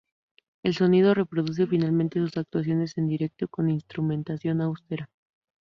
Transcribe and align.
El 0.63 0.73
sonido 0.73 1.13
reproduce 1.13 1.67
fielmente 1.67 2.17
sus 2.19 2.35
actuaciones 2.35 2.97
en 2.97 3.05
directo, 3.05 3.47
con 3.47 3.69
instrumentación 3.69 4.59
austera. 4.61 5.11